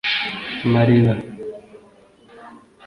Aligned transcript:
Mali 0.71 0.97
Ba 1.05 1.13